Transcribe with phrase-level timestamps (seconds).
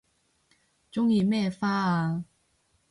[0.91, 2.25] 鍾意咩花啊